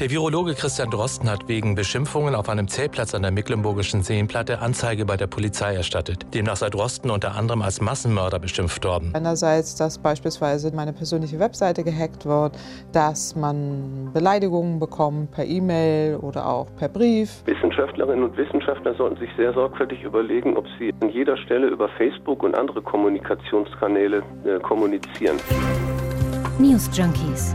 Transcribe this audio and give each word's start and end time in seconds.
Der 0.00 0.10
Virologe 0.10 0.54
Christian 0.54 0.90
Drosten 0.90 1.30
hat 1.30 1.46
wegen 1.46 1.76
Beschimpfungen 1.76 2.34
auf 2.34 2.48
einem 2.48 2.66
Zeltplatz 2.66 3.14
an 3.14 3.22
der 3.22 3.30
Mecklenburgischen 3.30 4.02
Seenplatte 4.02 4.58
Anzeige 4.58 5.04
bei 5.04 5.16
der 5.16 5.28
Polizei 5.28 5.76
erstattet. 5.76 6.26
Demnach 6.34 6.56
sei 6.56 6.68
Drosten 6.68 7.12
unter 7.12 7.36
anderem 7.36 7.62
als 7.62 7.80
Massenmörder 7.80 8.40
beschimpft 8.40 8.84
worden. 8.84 9.12
Einerseits, 9.14 9.76
dass 9.76 9.98
beispielsweise 9.98 10.74
meine 10.74 10.92
persönliche 10.92 11.38
Webseite 11.38 11.84
gehackt 11.84 12.26
wird, 12.26 12.58
dass 12.90 13.36
man 13.36 14.10
Beleidigungen 14.12 14.80
bekommt 14.80 15.30
per 15.30 15.44
E-Mail 15.44 16.16
oder 16.16 16.48
auch 16.48 16.66
per 16.76 16.88
Brief. 16.88 17.44
Wissenschaftlerinnen 17.44 18.24
und 18.24 18.36
Wissenschaftler 18.36 18.96
sollten 18.96 19.20
sich 19.20 19.30
sehr 19.36 19.52
sorgfältig 19.52 20.02
überlegen, 20.02 20.56
ob 20.56 20.66
sie 20.76 20.92
an 21.02 21.10
jeder 21.10 21.36
Stelle 21.36 21.68
über 21.68 21.88
Facebook 21.90 22.42
und 22.42 22.56
andere 22.56 22.82
Kommunikationskanäle 22.82 24.24
äh, 24.44 24.58
kommunizieren. 24.58 25.36
News 26.58 26.90
Junkies. 26.92 27.54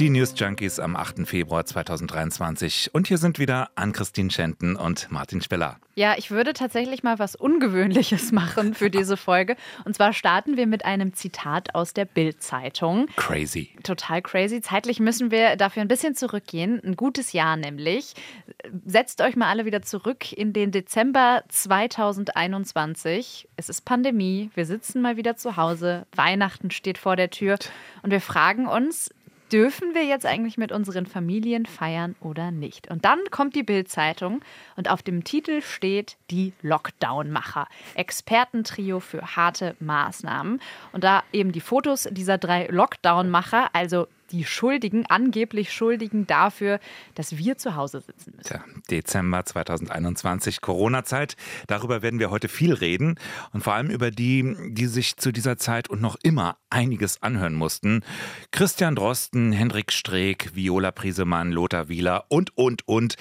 Die 0.00 0.10
News 0.10 0.34
Junkies 0.36 0.80
am 0.80 0.96
8. 0.96 1.24
Februar 1.24 1.64
2023. 1.64 2.90
Und 2.92 3.06
hier 3.06 3.16
sind 3.16 3.38
wieder 3.38 3.70
Ann-Christine 3.76 4.28
Schenten 4.28 4.74
und 4.74 5.08
Martin 5.12 5.40
Speller. 5.40 5.78
Ja, 5.94 6.16
ich 6.18 6.32
würde 6.32 6.52
tatsächlich 6.52 7.04
mal 7.04 7.20
was 7.20 7.36
Ungewöhnliches 7.36 8.32
machen 8.32 8.74
für 8.74 8.90
diese 8.90 9.16
Folge. 9.16 9.54
Und 9.84 9.94
zwar 9.94 10.12
starten 10.12 10.56
wir 10.56 10.66
mit 10.66 10.84
einem 10.84 11.14
Zitat 11.14 11.76
aus 11.76 11.94
der 11.94 12.06
Bild-Zeitung. 12.06 13.06
Crazy. 13.14 13.70
Total 13.84 14.20
crazy. 14.20 14.60
Zeitlich 14.60 14.98
müssen 14.98 15.30
wir 15.30 15.54
dafür 15.54 15.82
ein 15.82 15.88
bisschen 15.88 16.16
zurückgehen. 16.16 16.80
Ein 16.84 16.96
gutes 16.96 17.32
Jahr 17.32 17.56
nämlich. 17.56 18.14
Setzt 18.84 19.20
euch 19.20 19.36
mal 19.36 19.48
alle 19.48 19.64
wieder 19.64 19.82
zurück 19.82 20.32
in 20.32 20.52
den 20.52 20.72
Dezember 20.72 21.44
2021. 21.50 23.48
Es 23.56 23.68
ist 23.68 23.84
Pandemie. 23.84 24.50
Wir 24.56 24.66
sitzen 24.66 25.00
mal 25.00 25.16
wieder 25.16 25.36
zu 25.36 25.56
Hause. 25.56 26.06
Weihnachten 26.16 26.72
steht 26.72 26.98
vor 26.98 27.14
der 27.14 27.30
Tür. 27.30 27.58
Und 28.02 28.10
wir 28.10 28.20
fragen 28.20 28.66
uns, 28.66 29.10
dürfen 29.52 29.94
wir 29.94 30.04
jetzt 30.04 30.26
eigentlich 30.26 30.58
mit 30.58 30.72
unseren 30.72 31.06
Familien 31.06 31.66
feiern 31.66 32.16
oder 32.20 32.50
nicht? 32.50 32.90
Und 32.90 33.04
dann 33.04 33.18
kommt 33.30 33.54
die 33.54 33.62
Bild-Zeitung 33.62 34.40
und 34.76 34.90
auf 34.90 35.02
dem 35.02 35.24
Titel 35.24 35.62
steht 35.62 36.16
die 36.30 36.52
Lockdown-Macher. 36.62 37.68
Expertentrio 37.94 39.00
für 39.00 39.36
harte 39.36 39.76
Maßnahmen. 39.80 40.60
Und 40.92 41.04
da 41.04 41.22
eben 41.32 41.52
die 41.52 41.60
Fotos 41.60 42.08
dieser 42.10 42.38
drei 42.38 42.66
Lockdown-Macher, 42.66 43.70
also 43.72 44.06
die 44.34 44.44
Schuldigen, 44.44 45.06
angeblich 45.06 45.72
Schuldigen 45.72 46.26
dafür, 46.26 46.80
dass 47.14 47.38
wir 47.38 47.56
zu 47.56 47.76
Hause 47.76 48.00
sitzen 48.00 48.32
müssen. 48.36 48.48
Tja, 48.48 48.64
Dezember 48.90 49.44
2021, 49.44 50.60
Corona-Zeit. 50.60 51.36
Darüber 51.68 52.02
werden 52.02 52.18
wir 52.18 52.30
heute 52.30 52.48
viel 52.48 52.74
reden 52.74 53.14
und 53.52 53.62
vor 53.62 53.74
allem 53.74 53.90
über 53.90 54.10
die, 54.10 54.56
die 54.70 54.86
sich 54.86 55.16
zu 55.16 55.30
dieser 55.30 55.56
Zeit 55.56 55.88
und 55.88 56.00
noch 56.00 56.16
immer 56.22 56.56
einiges 56.68 57.22
anhören 57.22 57.54
mussten. 57.54 58.02
Christian 58.50 58.96
Drosten, 58.96 59.52
Hendrik 59.52 59.92
Streeck, 59.92 60.54
Viola 60.54 60.90
Priesemann, 60.90 61.52
Lothar 61.52 61.88
Wieler 61.88 62.24
und, 62.28 62.56
und, 62.56 62.86
und. 62.88 63.14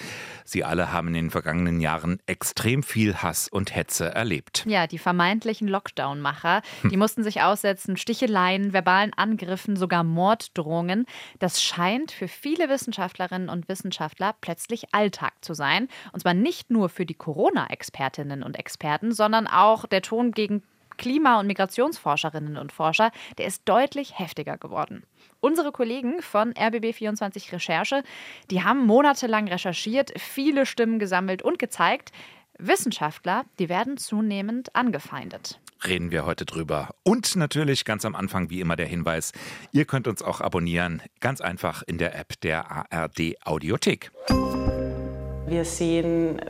Sie 0.46 0.64
alle 0.64 0.92
haben 0.92 1.10
in 1.10 1.14
den 1.14 1.30
vergangenen 1.30 1.80
Jahren 1.80 2.20
extrem 2.26 2.82
viel 2.82 3.18
Hass 3.18 3.48
und 3.48 3.76
Hetze 3.76 4.14
erlebt. 4.14 4.66
Ja, 4.68 4.88
die 4.88 4.98
vermeintlichen 4.98 5.68
Lockdown-Macher, 5.68 6.62
hm. 6.82 6.90
die 6.90 6.98
mussten 6.98 7.24
sich 7.24 7.42
aussetzen, 7.42 7.98
Sticheleien, 7.98 8.74
verbalen 8.74 9.14
Angriffen, 9.14 9.76
sogar 9.76 10.04
Morddrohungen. 10.04 11.03
Das 11.40 11.62
scheint 11.62 12.12
für 12.12 12.28
viele 12.28 12.70
Wissenschaftlerinnen 12.70 13.50
und 13.50 13.70
Wissenschaftler 13.70 14.36
plötzlich 14.42 14.94
Alltag 14.94 15.34
zu 15.42 15.54
sein. 15.54 15.88
Und 16.12 16.22
zwar 16.22 16.34
nicht 16.34 16.70
nur 16.70 16.90
für 16.90 17.06
die 17.06 17.14
Corona-Expertinnen 17.14 18.44
und 18.44 18.58
Experten, 18.58 19.12
sondern 19.12 19.48
auch 19.48 19.86
der 19.86 20.02
Ton 20.02 20.32
gegen 20.32 20.64
Klima- 20.98 21.40
und 21.40 21.48
Migrationsforscherinnen 21.48 22.58
und 22.58 22.72
Forscher, 22.72 23.12
der 23.38 23.48
ist 23.48 23.64
deutlich 23.66 24.20
heftiger 24.20 24.58
geworden. 24.58 25.04
Unsere 25.40 25.72
Kollegen 25.72 26.22
von 26.22 26.54
RBB24 26.54 27.52
Recherche, 27.52 28.04
die 28.52 28.64
haben 28.64 28.86
monatelang 28.86 29.48
recherchiert, 29.48 30.14
viele 30.20 30.66
Stimmen 30.66 31.00
gesammelt 31.00 31.42
und 31.42 31.60
gezeigt, 31.60 32.12
Wissenschaftler, 32.58 33.46
die 33.60 33.70
werden 33.70 33.98
zunehmend 33.98 34.76
angefeindet. 34.76 35.60
Reden 35.88 36.12
wir 36.12 36.26
heute 36.26 36.46
drüber. 36.46 36.90
Und 37.04 37.36
natürlich 37.36 37.86
ganz 37.86 38.06
am 38.06 38.16
Anfang 38.16 38.50
wie 38.50 38.62
immer 38.62 38.76
der 38.76 38.86
Hinweis, 38.86 39.32
ihr 39.72 39.86
könnt 39.86 40.08
uns 40.08 40.22
auch 40.22 40.42
abonnieren, 40.42 41.02
ganz 41.20 41.42
einfach 41.42 41.84
in 41.86 41.98
der 41.98 42.18
App 42.18 42.40
der 42.42 42.70
ARD 42.92 43.36
Audiothek. 43.44 44.12
Wir 45.48 45.66
sehen 45.66 46.42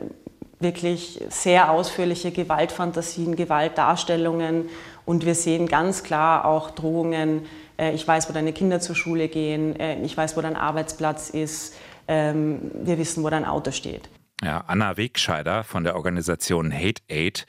wirklich 0.60 1.20
sehr 1.28 1.70
ausführliche 1.70 2.30
Gewaltfantasien, 2.30 3.36
Gewaltdarstellungen 3.36 4.68
und 5.04 5.26
wir 5.26 5.34
sehen 5.34 5.68
ganz 5.68 6.02
klar 6.02 6.44
auch 6.44 6.70
Drohungen. 6.70 7.46
Äh, 7.78 7.94
ich 7.94 8.06
weiß, 8.06 8.28
wo 8.28 8.32
deine 8.32 8.52
Kinder 8.52 8.80
zur 8.80 8.96
Schule 8.96 9.28
gehen, 9.28 9.78
äh, 9.78 10.00
ich 10.02 10.16
weiß, 10.16 10.36
wo 10.36 10.40
dein 10.40 10.56
Arbeitsplatz 10.56 11.30
ist, 11.30 11.74
ähm, 12.08 12.70
wir 12.72 12.98
wissen, 12.98 13.22
wo 13.22 13.30
dein 13.30 13.44
Auto 13.44 13.70
steht. 13.70 14.08
Ja, 14.42 14.64
Anna 14.66 14.96
Wegscheider 14.96 15.64
von 15.64 15.84
der 15.84 15.96
Organisation 15.96 16.72
Hate 16.72 17.02
Aid 17.08 17.46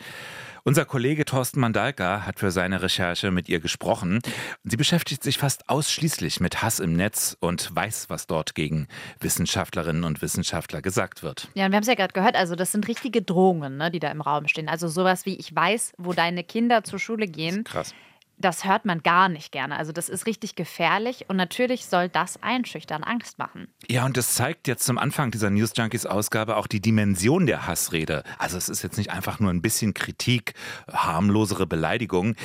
unser 0.65 0.83
Kollege 0.83 1.25
Thorsten 1.25 1.59
Mandalka 1.59 2.25
hat 2.25 2.39
für 2.39 2.49
seine 2.49 2.81
Recherche 2.81 3.29
mit 3.29 3.47
ihr 3.47 3.59
gesprochen. 3.59 4.19
Sie 4.63 4.75
beschäftigt 4.75 5.23
sich 5.23 5.37
fast 5.37 5.69
ausschließlich 5.69 6.39
mit 6.39 6.63
Hass 6.63 6.79
im 6.79 6.93
Netz 6.93 7.37
und 7.39 7.73
weiß, 7.73 8.09
was 8.09 8.25
dort 8.25 8.55
gegen 8.55 8.87
Wissenschaftlerinnen 9.19 10.03
und 10.03 10.23
Wissenschaftler 10.23 10.81
gesagt 10.81 11.21
wird. 11.21 11.49
Ja, 11.53 11.65
und 11.65 11.71
wir 11.71 11.77
haben 11.77 11.83
es 11.83 11.87
ja 11.87 11.93
gerade 11.93 12.13
gehört, 12.13 12.35
also 12.35 12.55
das 12.55 12.71
sind 12.71 12.87
richtige 12.87 13.21
Drohungen, 13.21 13.77
ne, 13.77 13.91
die 13.91 13.99
da 13.99 14.09
im 14.09 14.21
Raum 14.21 14.47
stehen. 14.47 14.67
Also 14.67 14.87
sowas 14.87 15.27
wie, 15.27 15.35
ich 15.35 15.55
weiß, 15.55 15.93
wo 15.99 16.13
deine 16.13 16.43
Kinder 16.43 16.83
zur 16.83 16.97
Schule 16.97 17.27
gehen. 17.27 17.63
Krass 17.63 17.93
das 18.37 18.65
hört 18.65 18.85
man 18.85 19.01
gar 19.01 19.29
nicht 19.29 19.51
gerne. 19.51 19.77
Also 19.77 19.91
das 19.91 20.09
ist 20.09 20.25
richtig 20.25 20.55
gefährlich 20.55 21.25
und 21.29 21.37
natürlich 21.37 21.85
soll 21.85 22.09
das 22.09 22.41
einschüchtern, 22.41 23.03
Angst 23.03 23.39
machen. 23.39 23.67
Ja, 23.87 24.05
und 24.05 24.17
das 24.17 24.35
zeigt 24.35 24.67
jetzt 24.67 24.85
zum 24.85 24.97
Anfang 24.97 25.31
dieser 25.31 25.49
News 25.49 25.71
Junkies 25.75 26.05
Ausgabe 26.05 26.57
auch 26.57 26.67
die 26.67 26.81
Dimension 26.81 27.45
der 27.45 27.67
Hassrede. 27.67 28.23
Also 28.37 28.57
es 28.57 28.69
ist 28.69 28.83
jetzt 28.83 28.97
nicht 28.97 29.11
einfach 29.11 29.39
nur 29.39 29.51
ein 29.51 29.61
bisschen 29.61 29.93
Kritik, 29.93 30.53
harmlosere 30.91 31.67
Beleidigung 31.67 32.35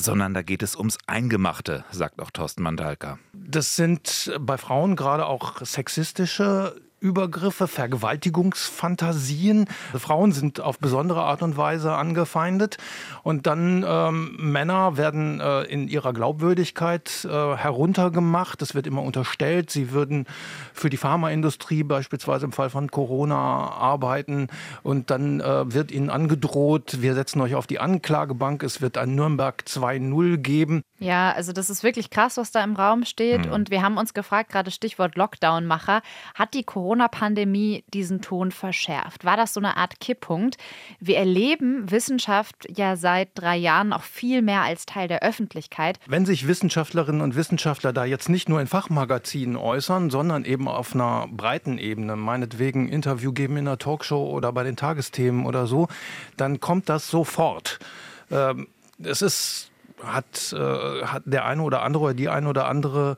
sondern 0.00 0.32
da 0.32 0.42
geht 0.42 0.62
es 0.62 0.76
ums 0.76 0.96
Eingemachte, 1.08 1.84
sagt 1.90 2.22
auch 2.22 2.30
Thorsten 2.30 2.62
Mandalka. 2.62 3.18
Das 3.32 3.74
sind 3.74 4.32
bei 4.40 4.56
Frauen 4.56 4.94
gerade 4.94 5.26
auch 5.26 5.60
sexistische 5.60 6.80
Übergriffe, 7.00 7.68
Vergewaltigungsfantasien. 7.68 9.66
Frauen 9.94 10.32
sind 10.32 10.60
auf 10.60 10.78
besondere 10.78 11.22
Art 11.22 11.42
und 11.42 11.56
Weise 11.56 11.94
angefeindet. 11.94 12.78
Und 13.22 13.46
dann 13.46 13.84
ähm, 13.86 14.36
Männer 14.38 14.96
werden 14.96 15.40
äh, 15.40 15.62
in 15.62 15.88
ihrer 15.88 16.12
Glaubwürdigkeit 16.12 17.24
äh, 17.24 17.56
heruntergemacht. 17.56 18.60
Es 18.62 18.74
wird 18.74 18.86
immer 18.86 19.02
unterstellt, 19.02 19.70
sie 19.70 19.92
würden 19.92 20.26
für 20.72 20.90
die 20.90 20.96
Pharmaindustrie 20.96 21.84
beispielsweise 21.84 22.46
im 22.46 22.52
Fall 22.52 22.70
von 22.70 22.90
Corona 22.90 23.36
arbeiten. 23.36 24.48
Und 24.82 25.10
dann 25.10 25.40
äh, 25.40 25.72
wird 25.72 25.92
ihnen 25.92 26.10
angedroht, 26.10 27.00
wir 27.00 27.14
setzen 27.14 27.40
euch 27.40 27.54
auf 27.54 27.66
die 27.66 27.78
Anklagebank. 27.78 28.62
Es 28.62 28.80
wird 28.80 28.98
ein 28.98 29.14
Nürnberg 29.14 29.62
2.0 29.66 30.38
geben. 30.38 30.82
Ja, 30.98 31.32
also 31.32 31.52
das 31.52 31.70
ist 31.70 31.84
wirklich 31.84 32.10
krass, 32.10 32.36
was 32.36 32.50
da 32.50 32.64
im 32.64 32.74
Raum 32.74 33.04
steht. 33.04 33.46
Mhm. 33.46 33.52
Und 33.52 33.70
wir 33.70 33.82
haben 33.82 33.98
uns 33.98 34.14
gefragt, 34.14 34.50
gerade 34.50 34.70
Stichwort 34.70 35.16
Lockdown-Macher, 35.16 36.02
hat 36.34 36.54
die 36.54 36.64
Corona 36.64 36.87
Corona-Pandemie 36.88 37.84
diesen 37.92 38.22
Ton 38.22 38.50
verschärft? 38.50 39.26
War 39.26 39.36
das 39.36 39.52
so 39.52 39.60
eine 39.60 39.76
Art 39.76 40.00
Kipppunkt? 40.00 40.56
Wir 41.00 41.18
erleben 41.18 41.90
Wissenschaft 41.90 42.66
ja 42.74 42.96
seit 42.96 43.28
drei 43.34 43.58
Jahren 43.58 43.92
auch 43.92 44.02
viel 44.02 44.40
mehr 44.40 44.62
als 44.62 44.86
Teil 44.86 45.06
der 45.06 45.22
Öffentlichkeit. 45.22 46.00
Wenn 46.06 46.24
sich 46.24 46.48
Wissenschaftlerinnen 46.48 47.20
und 47.20 47.36
Wissenschaftler 47.36 47.92
da 47.92 48.06
jetzt 48.06 48.30
nicht 48.30 48.48
nur 48.48 48.58
in 48.62 48.66
Fachmagazinen 48.66 49.56
äußern, 49.56 50.08
sondern 50.08 50.46
eben 50.46 50.66
auf 50.66 50.94
einer 50.94 51.28
breiten 51.30 51.76
Ebene, 51.76 52.16
meinetwegen 52.16 52.88
Interview 52.88 53.34
geben 53.34 53.58
in 53.58 53.68
einer 53.68 53.76
Talkshow 53.76 54.26
oder 54.30 54.50
bei 54.54 54.64
den 54.64 54.76
Tagesthemen 54.76 55.44
oder 55.44 55.66
so, 55.66 55.88
dann 56.38 56.58
kommt 56.58 56.88
das 56.88 57.10
sofort. 57.10 57.80
Ähm, 58.30 58.66
es 59.02 59.20
ist 59.20 59.70
hat, 60.04 60.52
äh, 60.52 61.04
hat 61.04 61.22
der 61.26 61.44
eine 61.44 61.62
oder 61.62 61.82
andere 61.82 62.04
oder 62.04 62.14
die 62.14 62.28
eine 62.28 62.48
oder 62.48 62.66
andere 62.66 63.16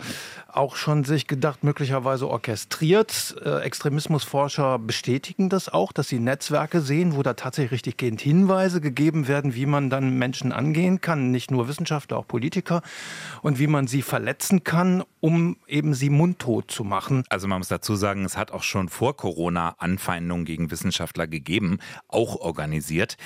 auch 0.48 0.76
schon 0.76 1.04
sich 1.04 1.26
gedacht, 1.26 1.62
möglicherweise 1.62 2.28
orchestriert. 2.28 3.36
Äh, 3.44 3.60
Extremismusforscher 3.60 4.78
bestätigen 4.78 5.48
das 5.48 5.68
auch, 5.68 5.92
dass 5.92 6.08
sie 6.08 6.18
Netzwerke 6.18 6.80
sehen, 6.80 7.14
wo 7.14 7.22
da 7.22 7.34
tatsächlich 7.34 7.72
richtiggehend 7.72 8.20
Hinweise 8.20 8.80
gegeben 8.80 9.28
werden, 9.28 9.54
wie 9.54 9.66
man 9.66 9.90
dann 9.90 10.18
Menschen 10.18 10.52
angehen 10.52 11.00
kann, 11.00 11.30
nicht 11.30 11.50
nur 11.50 11.68
Wissenschaftler, 11.68 12.16
auch 12.16 12.26
Politiker, 12.26 12.82
und 13.42 13.58
wie 13.58 13.66
man 13.66 13.86
sie 13.86 14.02
verletzen 14.02 14.64
kann, 14.64 15.04
um 15.20 15.56
eben 15.66 15.94
sie 15.94 16.10
mundtot 16.10 16.70
zu 16.70 16.82
machen. 16.82 17.24
Also 17.28 17.46
man 17.46 17.58
muss 17.58 17.68
dazu 17.68 17.94
sagen, 17.94 18.24
es 18.24 18.36
hat 18.36 18.50
auch 18.50 18.62
schon 18.62 18.88
vor 18.88 19.16
Corona 19.16 19.76
Anfeindungen 19.78 20.44
gegen 20.44 20.70
Wissenschaftler 20.70 21.26
gegeben, 21.26 21.78
auch 22.08 22.36
organisiert. 22.36 23.16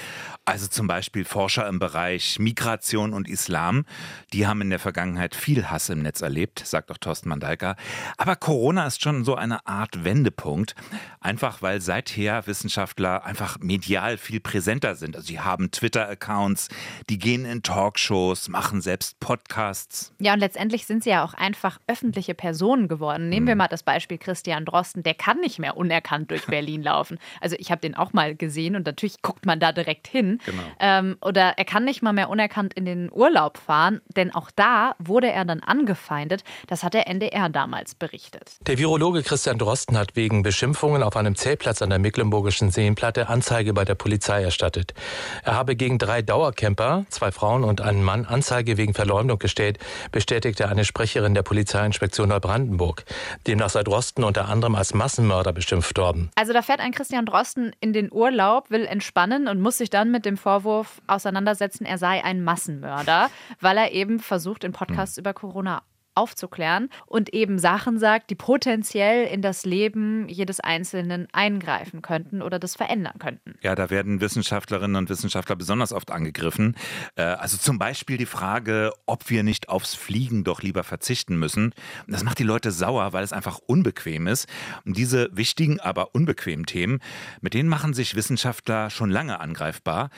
Also 0.44 0.66
zum 0.66 0.86
Beispiel 0.86 1.24
Forscher 1.24 1.66
im 1.68 1.78
Bereich 1.78 2.38
Migration 2.38 3.14
und 3.14 3.28
Islam 3.28 3.43
Islam. 3.44 3.84
Die 4.32 4.46
haben 4.46 4.62
in 4.62 4.70
der 4.70 4.78
Vergangenheit 4.78 5.34
viel 5.34 5.70
Hass 5.70 5.90
im 5.90 6.00
Netz 6.00 6.22
erlebt, 6.22 6.62
sagt 6.64 6.90
auch 6.90 6.96
Thorsten 6.96 7.28
Mandalka. 7.28 7.76
Aber 8.16 8.36
Corona 8.36 8.86
ist 8.86 9.02
schon 9.02 9.22
so 9.24 9.34
eine 9.34 9.66
Art 9.66 10.04
Wendepunkt. 10.04 10.74
Einfach 11.20 11.60
weil 11.60 11.80
seither 11.80 12.46
Wissenschaftler 12.46 13.24
einfach 13.24 13.58
medial 13.60 14.16
viel 14.16 14.40
präsenter 14.40 14.94
sind. 14.94 15.14
Also 15.14 15.26
sie 15.26 15.40
haben 15.40 15.70
Twitter-Accounts, 15.70 16.68
die 17.10 17.18
gehen 17.18 17.44
in 17.44 17.62
Talkshows, 17.62 18.48
machen 18.48 18.80
selbst 18.80 19.20
Podcasts. 19.20 20.12
Ja, 20.20 20.32
und 20.32 20.40
letztendlich 20.40 20.86
sind 20.86 21.04
sie 21.04 21.10
ja 21.10 21.24
auch 21.24 21.34
einfach 21.34 21.78
öffentliche 21.86 22.34
Personen 22.34 22.88
geworden. 22.88 23.28
Nehmen 23.28 23.46
wir 23.46 23.54
mhm. 23.54 23.58
mal 23.58 23.68
das 23.68 23.82
Beispiel 23.82 24.16
Christian 24.16 24.64
Drosten. 24.64 25.02
Der 25.02 25.14
kann 25.14 25.40
nicht 25.40 25.58
mehr 25.58 25.76
unerkannt 25.76 26.30
durch 26.30 26.46
Berlin 26.46 26.82
laufen. 26.82 27.18
Also 27.42 27.56
ich 27.58 27.70
habe 27.70 27.82
den 27.82 27.94
auch 27.94 28.14
mal 28.14 28.34
gesehen 28.34 28.74
und 28.74 28.86
natürlich 28.86 29.20
guckt 29.20 29.44
man 29.44 29.60
da 29.60 29.72
direkt 29.72 30.06
hin. 30.06 30.40
Genau. 30.46 30.62
Ähm, 30.80 31.16
oder 31.20 31.58
er 31.58 31.64
kann 31.64 31.84
nicht 31.84 32.02
mal 32.02 32.14
mehr 32.14 32.30
unerkannt 32.30 32.72
in 32.72 32.86
den 32.86 33.12
Urlaub 33.12 33.33
fahren, 33.58 34.00
denn 34.16 34.34
auch 34.34 34.50
da 34.54 34.94
wurde 34.98 35.30
er 35.30 35.44
dann 35.44 35.60
angefeindet. 35.60 36.44
Das 36.66 36.82
hat 36.82 36.94
der 36.94 37.08
NDR 37.08 37.48
damals 37.48 37.94
berichtet. 37.94 38.56
Der 38.66 38.78
Virologe 38.78 39.22
Christian 39.22 39.58
Drosten 39.58 39.98
hat 39.98 40.16
wegen 40.16 40.42
Beschimpfungen 40.42 41.02
auf 41.02 41.16
einem 41.16 41.36
Zeltplatz 41.36 41.82
an 41.82 41.90
der 41.90 41.98
Mecklenburgischen 41.98 42.70
Seenplatte 42.70 43.28
Anzeige 43.28 43.74
bei 43.74 43.84
der 43.84 43.94
Polizei 43.94 44.42
erstattet. 44.42 44.94
Er 45.42 45.54
habe 45.54 45.76
gegen 45.76 45.98
drei 45.98 46.22
Dauercamper, 46.22 47.06
zwei 47.08 47.32
Frauen 47.32 47.64
und 47.64 47.80
einen 47.80 48.02
Mann, 48.02 48.24
Anzeige 48.24 48.76
wegen 48.76 48.94
Verleumdung 48.94 49.38
gestellt, 49.38 49.78
bestätigte 50.12 50.68
eine 50.68 50.84
Sprecherin 50.84 51.34
der 51.34 51.42
Polizeiinspektion 51.42 52.28
Neubrandenburg. 52.28 53.04
Demnach 53.46 53.70
sei 53.70 53.82
Drosten 53.82 54.24
unter 54.24 54.48
anderem 54.48 54.74
als 54.74 54.94
Massenmörder 54.94 55.52
beschimpft 55.52 55.98
worden. 55.98 56.30
Also 56.36 56.52
da 56.52 56.62
fährt 56.62 56.80
ein 56.80 56.92
Christian 56.92 57.26
Drosten 57.26 57.72
in 57.80 57.92
den 57.92 58.12
Urlaub, 58.12 58.70
will 58.70 58.86
entspannen 58.86 59.48
und 59.48 59.60
muss 59.60 59.78
sich 59.78 59.90
dann 59.90 60.10
mit 60.10 60.24
dem 60.24 60.36
Vorwurf 60.36 61.00
auseinandersetzen, 61.06 61.84
er 61.84 61.98
sei 61.98 62.24
ein 62.24 62.42
Massenmörder, 62.42 63.23
weil 63.60 63.76
er 63.76 63.92
eben 63.92 64.18
versucht, 64.20 64.64
in 64.64 64.72
Podcasts 64.72 65.16
hm. 65.16 65.22
über 65.22 65.34
Corona 65.34 65.82
aufzuklären 66.14 66.90
und 67.06 67.32
eben 67.34 67.58
Sachen 67.58 67.98
sagt, 67.98 68.30
die 68.30 68.34
potenziell 68.34 69.26
in 69.26 69.42
das 69.42 69.64
Leben 69.64 70.28
jedes 70.28 70.60
Einzelnen 70.60 71.28
eingreifen 71.32 72.02
könnten 72.02 72.42
oder 72.42 72.58
das 72.58 72.76
verändern 72.76 73.18
könnten. 73.18 73.54
Ja, 73.62 73.74
da 73.74 73.90
werden 73.90 74.20
Wissenschaftlerinnen 74.20 74.96
und 74.96 75.08
Wissenschaftler 75.08 75.56
besonders 75.56 75.92
oft 75.92 76.10
angegriffen. 76.10 76.76
Äh, 77.16 77.22
also 77.22 77.56
zum 77.56 77.78
Beispiel 77.78 78.16
die 78.16 78.26
Frage, 78.26 78.92
ob 79.06 79.30
wir 79.30 79.42
nicht 79.42 79.68
aufs 79.68 79.94
Fliegen 79.94 80.44
doch 80.44 80.62
lieber 80.62 80.84
verzichten 80.84 81.36
müssen. 81.36 81.74
Das 82.06 82.24
macht 82.24 82.38
die 82.38 82.44
Leute 82.44 82.70
sauer, 82.70 83.12
weil 83.12 83.24
es 83.24 83.32
einfach 83.32 83.58
unbequem 83.66 84.26
ist. 84.26 84.48
Und 84.84 84.96
diese 84.96 85.28
wichtigen, 85.32 85.80
aber 85.80 86.14
unbequemen 86.14 86.66
Themen, 86.66 87.00
mit 87.40 87.54
denen 87.54 87.68
machen 87.68 87.94
sich 87.94 88.14
Wissenschaftler 88.14 88.90
schon 88.90 89.10
lange 89.10 89.40
angreifbar. 89.40 90.10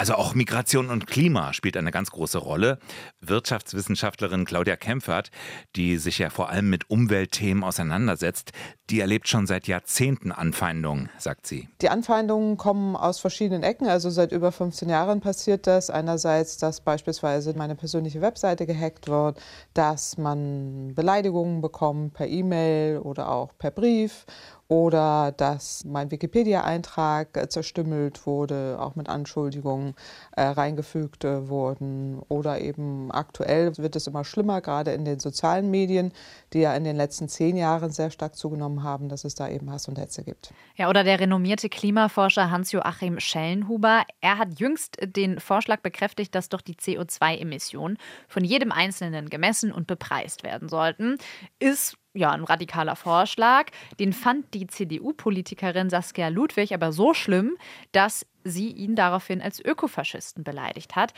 Also 0.00 0.14
auch 0.14 0.34
Migration 0.34 0.88
und 0.88 1.06
Klima 1.06 1.52
spielt 1.52 1.76
eine 1.76 1.90
ganz 1.90 2.10
große 2.10 2.38
Rolle. 2.38 2.78
Wirtschaftswissenschaftlerin 3.20 4.46
Claudia 4.46 4.76
Kempfert, 4.76 5.30
die 5.76 5.98
sich 5.98 6.16
ja 6.16 6.30
vor 6.30 6.48
allem 6.48 6.70
mit 6.70 6.88
Umweltthemen 6.88 7.62
auseinandersetzt, 7.62 8.52
die 8.88 9.00
erlebt 9.00 9.28
schon 9.28 9.46
seit 9.46 9.66
Jahrzehnten 9.66 10.32
Anfeindungen, 10.32 11.10
sagt 11.18 11.46
sie. 11.46 11.68
Die 11.82 11.90
Anfeindungen 11.90 12.56
kommen 12.56 12.96
aus 12.96 13.20
verschiedenen 13.20 13.62
Ecken. 13.62 13.88
Also 13.88 14.08
seit 14.08 14.32
über 14.32 14.52
15 14.52 14.88
Jahren 14.88 15.20
passiert 15.20 15.66
das. 15.66 15.90
Einerseits, 15.90 16.56
dass 16.56 16.80
beispielsweise 16.80 17.52
meine 17.54 17.74
persönliche 17.74 18.22
Webseite 18.22 18.64
gehackt 18.64 19.06
wird, 19.06 19.38
dass 19.74 20.16
man 20.16 20.94
Beleidigungen 20.94 21.60
bekommt 21.60 22.14
per 22.14 22.26
E-Mail 22.26 23.00
oder 23.00 23.28
auch 23.28 23.50
per 23.58 23.70
Brief 23.70 24.24
oder 24.70 25.32
dass 25.36 25.84
mein 25.84 26.12
Wikipedia-Eintrag 26.12 27.36
äh, 27.36 27.48
zerstümmelt 27.48 28.24
wurde, 28.24 28.76
auch 28.78 28.94
mit 28.94 29.08
Anschuldigungen 29.08 29.94
äh, 30.36 30.42
reingefügt 30.42 31.24
äh, 31.24 31.48
wurden. 31.48 32.20
Oder 32.28 32.60
eben 32.60 33.10
aktuell 33.10 33.76
wird 33.78 33.96
es 33.96 34.06
immer 34.06 34.22
schlimmer, 34.22 34.60
gerade 34.60 34.92
in 34.92 35.04
den 35.04 35.18
sozialen 35.18 35.72
Medien, 35.72 36.12
die 36.52 36.60
ja 36.60 36.72
in 36.76 36.84
den 36.84 36.94
letzten 36.94 37.28
zehn 37.28 37.56
Jahren 37.56 37.90
sehr 37.90 38.12
stark 38.12 38.36
zugenommen 38.36 38.84
haben, 38.84 39.08
dass 39.08 39.24
es 39.24 39.34
da 39.34 39.48
eben 39.48 39.72
Hass 39.72 39.88
und 39.88 39.98
Hetze 39.98 40.22
gibt. 40.22 40.54
Ja, 40.76 40.88
oder 40.88 41.02
der 41.02 41.18
renommierte 41.18 41.68
Klimaforscher 41.68 42.52
Hans-Joachim 42.52 43.18
Schellenhuber. 43.18 44.04
Er 44.20 44.38
hat 44.38 44.60
jüngst 44.60 44.98
den 45.02 45.40
Vorschlag 45.40 45.80
bekräftigt, 45.80 46.32
dass 46.36 46.48
doch 46.48 46.60
die 46.60 46.76
CO2-Emissionen 46.76 47.98
von 48.28 48.44
jedem 48.44 48.70
Einzelnen 48.70 49.30
gemessen 49.30 49.72
und 49.72 49.88
bepreist 49.88 50.44
werden 50.44 50.68
sollten. 50.68 51.18
Ist 51.58 51.96
ja, 52.14 52.30
ein 52.30 52.44
radikaler 52.44 52.96
Vorschlag. 52.96 53.66
Den 53.98 54.12
fand 54.12 54.52
die 54.54 54.66
CDU-Politikerin 54.66 55.90
Saskia 55.90 56.28
Ludwig 56.28 56.74
aber 56.74 56.92
so 56.92 57.14
schlimm, 57.14 57.56
dass 57.92 58.26
sie 58.44 58.70
ihn 58.70 58.96
daraufhin 58.96 59.40
als 59.40 59.60
Ökofaschisten 59.64 60.44
beleidigt 60.44 60.96
hat. 60.96 61.12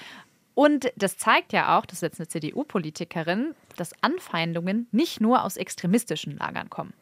Und 0.54 0.92
das 0.96 1.16
zeigt 1.16 1.52
ja 1.52 1.78
auch, 1.78 1.86
das 1.86 1.98
ist 1.98 2.02
jetzt 2.02 2.20
eine 2.20 2.28
CDU-Politikerin, 2.28 3.54
dass 3.76 3.92
Anfeindungen 4.02 4.86
nicht 4.92 5.20
nur 5.20 5.44
aus 5.44 5.56
extremistischen 5.56 6.36
Lagern 6.36 6.68
kommen. 6.68 6.92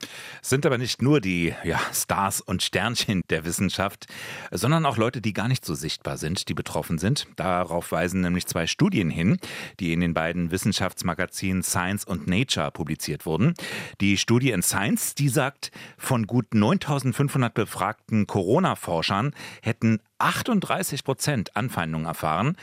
Es 0.43 0.51
sind 0.51 0.65
aber 0.67 0.79
nicht 0.79 1.03
nur 1.03 1.21
die 1.21 1.55
ja, 1.65 1.81
Stars 1.93 2.41
und 2.41 2.63
Sternchen 2.63 3.23
der 3.29 3.45
Wissenschaft, 3.45 4.07
sondern 4.53 4.87
auch 4.87 4.97
Leute, 4.97 5.21
die 5.21 5.33
gar 5.33 5.49
nicht 5.49 5.65
so 5.65 5.75
sichtbar 5.75 6.17
sind, 6.17 6.49
die 6.49 6.55
betroffen 6.55 6.99
sind. 6.99 7.27
Darauf 7.37 7.93
weisen 7.93 8.21
nämlich 8.21 8.47
zwei 8.47 8.67
Studien 8.67 9.11
hin, 9.11 9.39
die 9.81 9.93
in 9.93 10.01
den 10.01 10.15
beiden 10.15 10.51
Wissenschaftsmagazinen 10.51 11.63
Science 11.63 12.05
und 12.05 12.29
Nature 12.29 12.71
publiziert 12.71 13.27
wurden. 13.27 13.55
Die 14.01 14.17
Studie 14.17 14.53
in 14.53 14.63
Science, 14.63 15.15
die 15.15 15.29
sagt, 15.29 15.71
von 15.99 16.27
gut 16.27 16.55
9500 16.55 17.53
befragten 17.53 18.27
Corona-Forschern 18.27 19.35
hätten 19.63 20.01
38 20.21 21.05
Prozent 21.05 21.57
Anfeindungen 21.57 22.07
erfahren. 22.07 22.57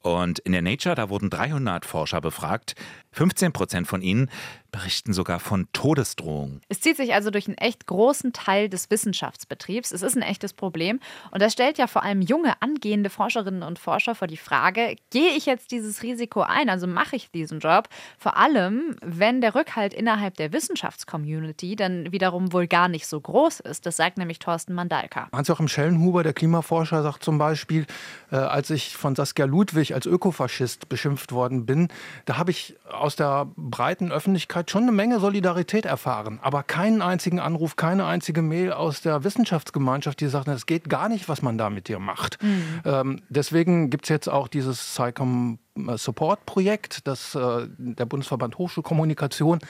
Und 0.00 0.40
in 0.40 0.52
der 0.52 0.62
Nature, 0.62 0.94
da 0.94 1.08
wurden 1.08 1.30
300 1.30 1.84
Forscher 1.84 2.20
befragt. 2.20 2.74
15 3.12 3.52
Prozent 3.52 3.86
von 3.86 4.02
ihnen 4.02 4.30
berichten 4.72 5.12
sogar 5.12 5.38
von 5.38 5.68
Todesdrohungen. 5.72 6.62
Es 6.68 6.80
zieht 6.80 6.96
sich 6.96 7.12
also 7.14 7.30
durch 7.30 7.46
einen 7.46 7.58
echt 7.58 7.86
großen 7.86 8.32
Teil 8.32 8.70
des 8.70 8.90
Wissenschaftsbetriebs. 8.90 9.92
Es 9.92 10.02
ist 10.02 10.16
ein 10.16 10.22
echtes 10.22 10.54
Problem. 10.54 10.98
Und 11.30 11.42
das 11.42 11.52
stellt 11.52 11.76
ja 11.78 11.86
vor 11.86 12.02
allem 12.02 12.22
junge, 12.22 12.60
angehende 12.60 13.10
Forscherinnen 13.10 13.62
und 13.62 13.78
Forscher 13.78 14.14
vor 14.14 14.26
die 14.26 14.38
Frage, 14.38 14.96
gehe 15.10 15.30
ich 15.36 15.46
jetzt 15.46 15.70
dieses 15.70 16.02
Risiko 16.02 16.40
ein? 16.40 16.70
Also 16.70 16.86
mache 16.86 17.16
ich 17.16 17.30
diesen 17.30 17.60
Job? 17.60 17.88
Vor 18.18 18.36
allem, 18.38 18.96
wenn 19.02 19.42
der 19.42 19.54
Rückhalt 19.54 19.92
innerhalb 19.92 20.36
der 20.38 20.52
Wissenschaftscommunity 20.52 21.76
dann 21.76 22.10
wiederum 22.10 22.52
wohl 22.54 22.66
gar 22.66 22.88
nicht 22.88 23.06
so 23.06 23.20
groß 23.20 23.60
ist. 23.60 23.84
Das 23.84 23.96
sagt 23.96 24.16
nämlich 24.16 24.38
Thorsten 24.38 24.72
Mandalka. 24.72 25.28
Hans-Joachim 25.32 25.68
Schellenhuber, 25.68 26.22
der 26.22 26.32
Klimaforscher, 26.32 27.02
sagt 27.02 27.22
zum 27.22 27.36
Beispiel, 27.36 27.86
äh, 28.30 28.36
als 28.36 28.70
ich 28.70 28.96
von 28.96 29.14
Saskia 29.14 29.44
Ludwig 29.44 29.94
als 29.94 30.06
Ökofaschist 30.06 30.88
beschimpft 30.88 31.32
worden 31.32 31.66
bin, 31.66 31.88
da 32.24 32.38
habe 32.38 32.50
ich 32.50 32.74
aus 32.90 33.16
der 33.16 33.46
breiten 33.56 34.10
Öffentlichkeit 34.10 34.61
schon 34.70 34.82
eine 34.82 34.92
Menge 34.92 35.20
Solidarität 35.20 35.84
erfahren, 35.84 36.38
aber 36.42 36.62
keinen 36.62 37.02
einzigen 37.02 37.40
Anruf, 37.40 37.76
keine 37.76 38.06
einzige 38.06 38.42
Mail 38.42 38.72
aus 38.72 39.00
der 39.00 39.24
Wissenschaftsgemeinschaft, 39.24 40.20
die 40.20 40.28
sagt, 40.28 40.48
es 40.48 40.66
geht 40.66 40.88
gar 40.88 41.08
nicht, 41.08 41.28
was 41.28 41.42
man 41.42 41.58
da 41.58 41.70
mit 41.70 41.88
dir 41.88 41.98
macht. 41.98 42.42
Mhm. 42.42 42.80
Ähm, 42.84 43.22
deswegen 43.28 43.90
gibt 43.90 44.04
es 44.04 44.08
jetzt 44.08 44.28
auch 44.28 44.48
dieses 44.48 44.94
SciComm 44.94 45.58
Support 45.94 46.44
Projekt, 46.44 47.06
das 47.06 47.34
äh, 47.34 47.66
der 47.78 48.06
Bundesverband 48.06 48.58
Hochschulkommunikation 48.58 49.60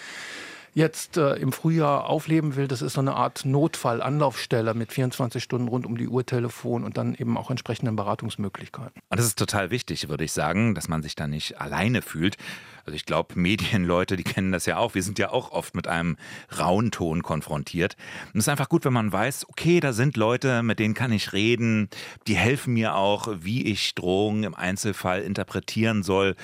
jetzt 0.74 1.16
äh, 1.16 1.34
im 1.34 1.52
Frühjahr 1.52 2.08
aufleben 2.08 2.56
will, 2.56 2.68
das 2.68 2.82
ist 2.82 2.94
so 2.94 3.00
eine 3.00 3.14
Art 3.14 3.44
Notfallanlaufstelle 3.44 4.74
mit 4.74 4.92
24 4.92 5.42
Stunden 5.42 5.68
rund 5.68 5.86
um 5.86 5.98
die 5.98 6.08
Uhr 6.08 6.24
Telefon 6.24 6.84
und 6.84 6.96
dann 6.96 7.14
eben 7.14 7.36
auch 7.36 7.50
entsprechenden 7.50 7.96
Beratungsmöglichkeiten. 7.96 9.02
Und 9.08 9.18
das 9.18 9.26
ist 9.26 9.38
total 9.38 9.70
wichtig, 9.70 10.08
würde 10.08 10.24
ich 10.24 10.32
sagen, 10.32 10.74
dass 10.74 10.88
man 10.88 11.02
sich 11.02 11.14
da 11.14 11.26
nicht 11.26 11.60
alleine 11.60 12.00
fühlt. 12.02 12.36
Also 12.84 12.96
ich 12.96 13.06
glaube, 13.06 13.38
Medienleute, 13.38 14.16
die 14.16 14.24
kennen 14.24 14.50
das 14.50 14.66
ja 14.66 14.78
auch. 14.78 14.94
Wir 14.94 15.02
sind 15.02 15.18
ja 15.18 15.30
auch 15.30 15.52
oft 15.52 15.74
mit 15.74 15.86
einem 15.86 16.16
rauen 16.58 16.90
Ton 16.90 17.22
konfrontiert. 17.22 17.96
Und 18.32 18.40
es 18.40 18.46
ist 18.46 18.48
einfach 18.48 18.68
gut, 18.68 18.84
wenn 18.84 18.92
man 18.92 19.12
weiß, 19.12 19.48
okay, 19.48 19.78
da 19.78 19.92
sind 19.92 20.16
Leute, 20.16 20.62
mit 20.62 20.78
denen 20.78 20.94
kann 20.94 21.12
ich 21.12 21.32
reden. 21.32 21.88
Die 22.26 22.34
helfen 22.34 22.74
mir 22.74 22.94
auch, 22.94 23.28
wie 23.40 23.66
ich 23.66 23.94
Drohungen 23.94 24.44
im 24.44 24.54
Einzelfall 24.54 25.22
interpretieren 25.22 26.02
soll. 26.02 26.34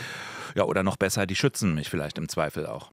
Ja, 0.54 0.64
oder 0.64 0.82
noch 0.82 0.97
besser, 0.97 1.26
die 1.26 1.37
schützen 1.37 1.75
mich 1.75 1.88
vielleicht 1.90 2.18
im 2.18 2.28
Zweifel 2.28 2.66
auch. 2.66 2.92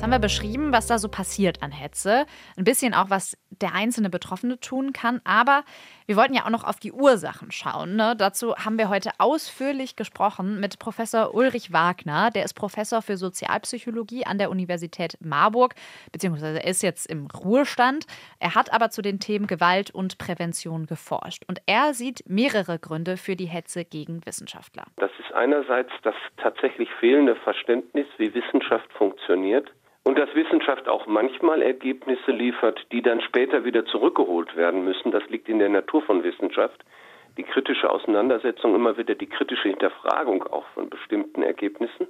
Jetzt 0.00 0.04
haben 0.06 0.12
wir 0.12 0.18
beschrieben, 0.18 0.72
was 0.72 0.86
da 0.86 0.96
so 0.96 1.10
passiert 1.10 1.62
an 1.62 1.72
Hetze. 1.72 2.24
Ein 2.56 2.64
bisschen 2.64 2.94
auch, 2.94 3.10
was 3.10 3.36
der 3.50 3.74
einzelne 3.74 4.08
Betroffene 4.08 4.58
tun 4.58 4.94
kann. 4.94 5.20
Aber 5.24 5.62
wir 6.06 6.16
wollten 6.16 6.32
ja 6.32 6.46
auch 6.46 6.50
noch 6.50 6.64
auf 6.64 6.80
die 6.80 6.90
Ursachen 6.90 7.50
schauen. 7.50 7.96
Ne? 7.96 8.14
Dazu 8.16 8.56
haben 8.56 8.78
wir 8.78 8.88
heute 8.88 9.10
ausführlich 9.18 9.96
gesprochen 9.96 10.58
mit 10.58 10.78
Professor 10.78 11.34
Ulrich 11.34 11.74
Wagner. 11.74 12.30
Der 12.30 12.46
ist 12.46 12.54
Professor 12.54 13.02
für 13.02 13.18
Sozialpsychologie 13.18 14.24
an 14.24 14.38
der 14.38 14.48
Universität 14.48 15.18
Marburg, 15.20 15.74
beziehungsweise 16.12 16.60
ist 16.60 16.82
jetzt 16.82 17.04
im 17.04 17.26
Ruhestand. 17.26 18.06
Er 18.38 18.54
hat 18.54 18.72
aber 18.72 18.88
zu 18.88 19.02
den 19.02 19.20
Themen 19.20 19.46
Gewalt 19.46 19.90
und 19.90 20.16
Prävention 20.16 20.86
geforscht. 20.86 21.42
Und 21.46 21.60
er 21.66 21.92
sieht 21.92 22.24
mehrere 22.26 22.78
Gründe 22.78 23.18
für 23.18 23.36
die 23.36 23.48
Hetze 23.48 23.84
gegen 23.84 24.24
Wissenschaftler. 24.24 24.84
Das 24.96 25.10
ist 25.18 25.30
einerseits 25.34 25.92
das 26.04 26.14
tatsächlich 26.38 26.88
fehlende 27.00 27.36
Verständnis, 27.36 28.06
wie 28.16 28.32
Wissenschaft 28.32 28.90
funktioniert. 28.94 29.70
Und 30.04 30.18
dass 30.18 30.34
Wissenschaft 30.34 30.88
auch 30.88 31.06
manchmal 31.06 31.62
Ergebnisse 31.62 32.32
liefert, 32.32 32.80
die 32.90 33.02
dann 33.02 33.20
später 33.20 33.64
wieder 33.64 33.84
zurückgeholt 33.84 34.56
werden 34.56 34.84
müssen, 34.84 35.10
das 35.10 35.28
liegt 35.28 35.48
in 35.48 35.58
der 35.58 35.68
Natur 35.68 36.02
von 36.02 36.22
Wissenschaft. 36.24 36.82
die 37.36 37.44
kritische 37.44 37.88
Auseinandersetzung, 37.88 38.74
immer 38.74 38.96
wieder 38.98 39.14
die 39.14 39.28
kritische 39.28 39.68
Hinterfragung 39.68 40.42
auch 40.48 40.66
von 40.74 40.90
bestimmten 40.90 41.44
Ergebnissen. 41.44 42.08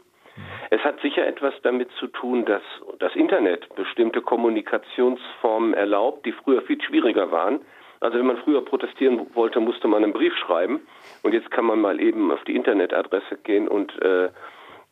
Es 0.71 0.83
hat 0.83 1.01
sicher 1.01 1.27
etwas 1.27 1.55
damit 1.63 1.91
zu 1.99 2.07
tun, 2.07 2.45
dass 2.45 2.63
das 2.99 3.15
Internet 3.15 3.73
bestimmte 3.75 4.23
Kommunikationsformen 4.23 5.75
erlaubt, 5.75 6.25
die 6.25 6.33
früher 6.33 6.63
viel 6.63 6.81
schwieriger 6.81 7.31
waren. 7.31 7.61
Also 8.01 8.19
wenn 8.19 8.27
man 8.27 8.39
früher 8.39 8.65
protestieren 8.65 9.27
wollte, 9.35 9.61
musste 9.61 9.89
man 9.89 10.03
einen 10.03 10.15
Brief 10.15 10.35
schreiben 10.37 10.81
und 11.23 11.35
jetzt 11.35 11.51
kann 11.51 11.67
man 11.67 11.81
mal 11.81 12.01
eben 12.01 12.31
auf 12.33 12.43
die 12.45 12.57
Internetadresse 12.57 13.37
gehen 13.45 13.69
und 13.69 14.01
äh, 14.01 14.31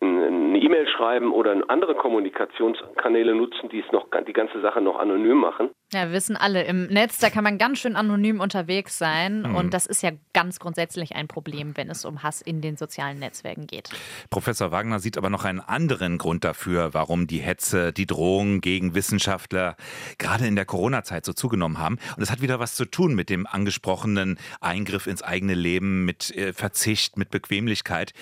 eine 0.00 0.58
E-Mail 0.58 0.86
schreiben 0.88 1.32
oder 1.32 1.56
andere 1.68 1.94
Kommunikationskanäle 1.94 3.34
nutzen, 3.34 3.68
die 3.68 3.80
es 3.80 3.92
noch 3.92 4.06
die 4.26 4.32
ganze 4.32 4.60
Sache 4.60 4.80
noch 4.80 4.98
anonym 4.98 5.38
machen. 5.38 5.70
Ja, 5.90 6.06
wir 6.08 6.12
wissen 6.12 6.36
alle, 6.36 6.64
im 6.64 6.86
Netz, 6.88 7.16
da 7.16 7.30
kann 7.30 7.44
man 7.44 7.56
ganz 7.56 7.78
schön 7.78 7.96
anonym 7.96 8.40
unterwegs 8.40 8.98
sein. 8.98 9.40
Mhm. 9.40 9.54
Und 9.54 9.72
das 9.74 9.86
ist 9.86 10.02
ja 10.02 10.10
ganz 10.34 10.58
grundsätzlich 10.58 11.16
ein 11.16 11.28
Problem, 11.28 11.78
wenn 11.78 11.88
es 11.88 12.04
um 12.04 12.22
Hass 12.22 12.42
in 12.42 12.60
den 12.60 12.76
sozialen 12.76 13.18
Netzwerken 13.18 13.66
geht. 13.66 13.88
Professor 14.28 14.70
Wagner 14.70 15.00
sieht 15.00 15.16
aber 15.16 15.30
noch 15.30 15.46
einen 15.46 15.60
anderen 15.60 16.18
Grund 16.18 16.44
dafür, 16.44 16.92
warum 16.92 17.26
die 17.26 17.38
Hetze, 17.38 17.94
die 17.94 18.04
Drohungen 18.04 18.60
gegen 18.60 18.94
Wissenschaftler 18.94 19.76
gerade 20.18 20.46
in 20.46 20.56
der 20.56 20.66
Corona-Zeit 20.66 21.24
so 21.24 21.32
zugenommen 21.32 21.78
haben. 21.78 21.94
Und 21.94 22.20
das 22.20 22.30
hat 22.30 22.42
wieder 22.42 22.60
was 22.60 22.74
zu 22.74 22.84
tun 22.84 23.14
mit 23.14 23.30
dem 23.30 23.46
angesprochenen 23.46 24.38
Eingriff 24.60 25.06
ins 25.06 25.22
eigene 25.22 25.54
Leben, 25.54 26.04
mit 26.04 26.36
äh, 26.36 26.52
Verzicht, 26.52 27.16
mit 27.16 27.30
Bequemlichkeit. 27.30 28.12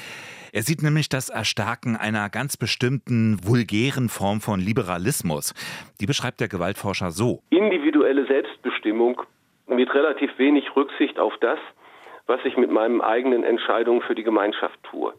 Er 0.52 0.62
sieht 0.62 0.82
nämlich 0.82 1.08
das 1.08 1.28
Erstarken 1.28 1.96
einer 1.96 2.30
ganz 2.30 2.56
bestimmten 2.56 3.44
vulgären 3.44 4.08
Form 4.08 4.40
von 4.40 4.58
Liberalismus. 4.60 5.52
Die 6.00 6.06
beschreibt 6.06 6.40
der 6.40 6.48
Gewaltforscher 6.48 7.10
so. 7.10 7.42
Individuelle 7.56 8.26
Selbstbestimmung 8.26 9.22
mit 9.66 9.94
relativ 9.94 10.38
wenig 10.38 10.76
Rücksicht 10.76 11.18
auf 11.18 11.34
das, 11.38 11.58
was 12.26 12.38
ich 12.44 12.58
mit 12.58 12.70
meinen 12.70 13.00
eigenen 13.00 13.44
Entscheidungen 13.44 14.02
für 14.02 14.14
die 14.14 14.24
Gemeinschaft 14.24 14.78
tue. 14.84 15.14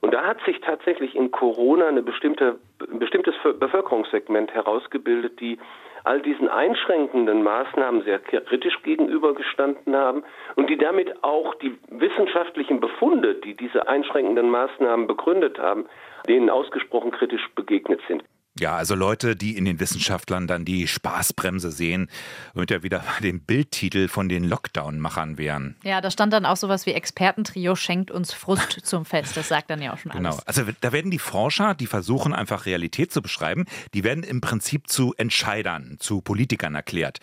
Und 0.00 0.12
da 0.12 0.24
hat 0.24 0.38
sich 0.44 0.60
tatsächlich 0.60 1.14
in 1.14 1.30
Corona 1.30 1.86
eine 1.86 2.02
bestimmte, 2.02 2.58
ein 2.80 2.98
bestimmtes 2.98 3.34
Bevölkerungssegment 3.42 4.52
herausgebildet, 4.52 5.40
die 5.40 5.58
all 6.02 6.20
diesen 6.22 6.48
einschränkenden 6.48 7.44
Maßnahmen 7.44 8.02
sehr 8.02 8.18
kritisch 8.18 8.82
gegenübergestanden 8.82 9.94
haben 9.94 10.24
und 10.56 10.68
die 10.68 10.78
damit 10.78 11.22
auch 11.22 11.54
die 11.56 11.78
wissenschaftlichen 11.88 12.80
Befunde, 12.80 13.34
die 13.36 13.54
diese 13.54 13.86
einschränkenden 13.86 14.50
Maßnahmen 14.50 15.06
begründet 15.06 15.58
haben, 15.58 15.86
denen 16.28 16.50
ausgesprochen 16.50 17.12
kritisch 17.12 17.48
begegnet 17.54 18.00
sind. 18.08 18.24
Ja, 18.58 18.76
also 18.76 18.94
Leute, 18.94 19.36
die 19.36 19.56
in 19.56 19.64
den 19.64 19.80
Wissenschaftlern 19.80 20.46
dann 20.46 20.64
die 20.64 20.88
Spaßbremse 20.88 21.70
sehen, 21.70 22.08
wird 22.54 22.70
ja 22.70 22.82
wieder 22.82 22.98
bei 23.18 23.20
dem 23.22 23.40
Bildtitel 23.40 24.08
von 24.08 24.28
den 24.28 24.44
Lockdown-Machern 24.44 25.38
wären. 25.38 25.76
Ja, 25.82 26.00
da 26.00 26.10
stand 26.10 26.32
dann 26.32 26.46
auch 26.46 26.56
sowas 26.56 26.86
wie 26.86 26.92
Expertentrio 26.92 27.76
schenkt 27.76 28.10
uns 28.10 28.32
Frust 28.32 28.80
zum 28.84 29.04
Fest. 29.04 29.36
Das 29.36 29.48
sagt 29.48 29.70
dann 29.70 29.82
ja 29.82 29.92
auch 29.92 29.98
schon 29.98 30.12
genau. 30.12 30.30
alles. 30.30 30.44
Genau. 30.44 30.58
Also 30.64 30.72
da 30.80 30.92
werden 30.92 31.10
die 31.10 31.18
Forscher, 31.18 31.74
die 31.74 31.86
versuchen 31.86 32.32
einfach 32.32 32.66
Realität 32.66 33.12
zu 33.12 33.22
beschreiben, 33.22 33.66
die 33.94 34.04
werden 34.04 34.22
im 34.22 34.40
Prinzip 34.40 34.88
zu 34.88 35.14
Entscheidern, 35.16 35.96
zu 35.98 36.20
Politikern 36.20 36.74
erklärt 36.74 37.20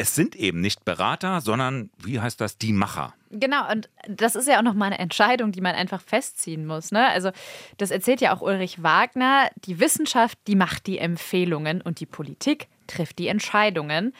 es 0.00 0.14
sind 0.14 0.34
eben 0.34 0.62
nicht 0.62 0.86
Berater, 0.86 1.42
sondern, 1.42 1.90
wie 2.02 2.20
heißt 2.20 2.40
das, 2.40 2.56
die 2.56 2.72
Macher. 2.72 3.12
Genau, 3.30 3.70
und 3.70 3.90
das 4.08 4.34
ist 4.34 4.48
ja 4.48 4.58
auch 4.58 4.62
nochmal 4.62 4.86
eine 4.86 4.98
Entscheidung, 4.98 5.52
die 5.52 5.60
man 5.60 5.74
einfach 5.74 6.00
festziehen 6.00 6.66
muss. 6.66 6.90
Ne? 6.90 7.06
Also, 7.06 7.30
das 7.76 7.90
erzählt 7.90 8.22
ja 8.22 8.34
auch 8.34 8.40
Ulrich 8.40 8.82
Wagner. 8.82 9.50
Die 9.66 9.78
Wissenschaft, 9.78 10.38
die 10.46 10.56
macht 10.56 10.86
die 10.86 10.98
Empfehlungen 10.98 11.82
und 11.82 12.00
die 12.00 12.06
Politik 12.06 12.68
trifft 12.86 13.18
die 13.18 13.28
Entscheidungen. 13.28 14.14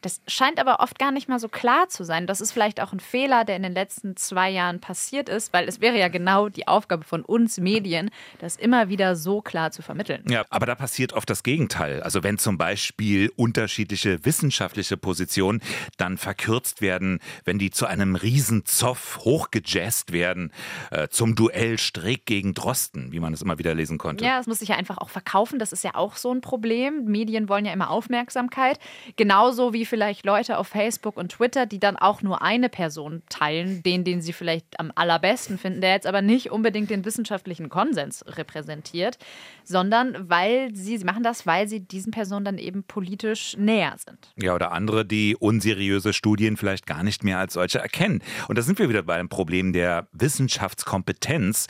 Das 0.00 0.20
scheint 0.26 0.60
aber 0.60 0.80
oft 0.80 0.98
gar 0.98 1.12
nicht 1.12 1.28
mal 1.28 1.38
so 1.38 1.48
klar 1.48 1.88
zu 1.88 2.04
sein. 2.04 2.26
Das 2.26 2.40
ist 2.40 2.52
vielleicht 2.52 2.80
auch 2.80 2.92
ein 2.92 3.00
Fehler, 3.00 3.44
der 3.44 3.56
in 3.56 3.62
den 3.62 3.74
letzten 3.74 4.16
zwei 4.16 4.50
Jahren 4.50 4.80
passiert 4.80 5.28
ist, 5.28 5.52
weil 5.52 5.68
es 5.68 5.80
wäre 5.80 5.98
ja 5.98 6.08
genau 6.08 6.48
die 6.48 6.68
Aufgabe 6.68 7.04
von 7.04 7.24
uns 7.24 7.58
Medien, 7.58 8.10
das 8.38 8.56
immer 8.56 8.88
wieder 8.88 9.16
so 9.16 9.40
klar 9.40 9.70
zu 9.70 9.82
vermitteln. 9.82 10.22
Ja, 10.28 10.44
aber 10.50 10.66
da 10.66 10.74
passiert 10.74 11.12
oft 11.12 11.28
das 11.28 11.42
Gegenteil. 11.42 12.02
Also 12.02 12.22
wenn 12.22 12.38
zum 12.38 12.58
Beispiel 12.58 13.32
unterschiedliche 13.36 14.24
wissenschaftliche 14.24 14.96
Positionen 14.96 15.60
dann 15.96 16.18
verkürzt 16.18 16.80
werden, 16.80 17.18
wenn 17.44 17.58
die 17.58 17.70
zu 17.70 17.86
einem 17.86 18.14
Riesenzoff 18.14 19.18
hochgejazzt 19.24 20.12
werden, 20.12 20.52
äh, 20.90 21.08
zum 21.08 21.34
Duell 21.34 21.78
Streeck 21.78 22.26
gegen 22.26 22.54
Drosten, 22.54 23.12
wie 23.12 23.20
man 23.20 23.32
es 23.32 23.42
immer 23.42 23.58
wieder 23.58 23.74
lesen 23.74 23.98
konnte. 23.98 24.24
Ja, 24.24 24.38
das 24.38 24.46
muss 24.46 24.60
sich 24.60 24.68
ja 24.68 24.76
einfach 24.76 24.98
auch 24.98 25.10
verkaufen. 25.10 25.58
Das 25.58 25.72
ist 25.72 25.84
ja 25.84 25.94
auch 25.94 26.16
so 26.16 26.32
ein 26.32 26.40
Problem. 26.40 27.04
Medien 27.04 27.48
wollen 27.48 27.64
ja 27.64 27.72
immer 27.72 27.90
Aufmerksamkeit. 27.90 28.78
Genauso 29.16 29.72
wie 29.72 29.87
vielleicht 29.88 30.24
Leute 30.24 30.58
auf 30.58 30.68
Facebook 30.68 31.16
und 31.16 31.32
Twitter, 31.32 31.66
die 31.66 31.80
dann 31.80 31.96
auch 31.96 32.22
nur 32.22 32.42
eine 32.42 32.68
Person 32.68 33.22
teilen, 33.28 33.82
den, 33.82 34.04
den 34.04 34.20
sie 34.20 34.32
vielleicht 34.32 34.78
am 34.78 34.92
allerbesten 34.94 35.58
finden, 35.58 35.80
der 35.80 35.92
jetzt 35.92 36.06
aber 36.06 36.22
nicht 36.22 36.50
unbedingt 36.50 36.90
den 36.90 37.04
wissenschaftlichen 37.04 37.68
Konsens 37.68 38.24
repräsentiert, 38.26 39.18
sondern 39.64 40.28
weil 40.28 40.74
sie, 40.74 40.98
sie 40.98 41.04
machen 41.04 41.22
das, 41.22 41.46
weil 41.46 41.68
sie 41.68 41.80
diesen 41.80 42.10
Personen 42.10 42.44
dann 42.44 42.58
eben 42.58 42.84
politisch 42.84 43.56
näher 43.56 43.94
sind. 43.98 44.32
Ja, 44.36 44.54
oder 44.54 44.72
andere, 44.72 45.04
die 45.04 45.36
unseriöse 45.36 46.12
Studien 46.12 46.56
vielleicht 46.56 46.86
gar 46.86 47.02
nicht 47.02 47.24
mehr 47.24 47.38
als 47.38 47.54
solche 47.54 47.78
erkennen. 47.78 48.22
Und 48.48 48.58
da 48.58 48.62
sind 48.62 48.78
wir 48.78 48.88
wieder 48.88 49.02
beim 49.02 49.28
Problem 49.28 49.72
der 49.72 50.08
Wissenschaftskompetenz, 50.12 51.66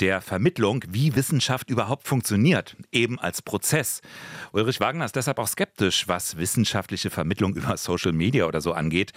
der 0.00 0.20
Vermittlung, 0.20 0.84
wie 0.88 1.14
Wissenschaft 1.16 1.70
überhaupt 1.70 2.06
funktioniert, 2.06 2.76
eben 2.92 3.18
als 3.18 3.42
Prozess. 3.42 4.00
Ulrich 4.52 4.80
Wagner 4.80 5.04
ist 5.04 5.16
deshalb 5.16 5.38
auch 5.38 5.48
skeptisch, 5.48 6.06
was 6.06 6.36
wissenschaftliche 6.36 7.10
Vermittlung 7.10 7.55
über 7.56 7.76
Social 7.76 8.12
Media 8.12 8.46
oder 8.46 8.60
so 8.60 8.72
angeht. 8.72 9.12